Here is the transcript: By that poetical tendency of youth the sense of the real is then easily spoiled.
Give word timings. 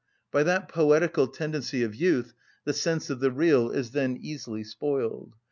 By 0.31 0.41
that 0.41 0.67
poetical 0.67 1.27
tendency 1.27 1.83
of 1.83 1.93
youth 1.93 2.33
the 2.63 2.73
sense 2.73 3.11
of 3.11 3.19
the 3.19 3.29
real 3.29 3.69
is 3.69 3.91
then 3.91 4.17
easily 4.19 4.63
spoiled. 4.63 5.35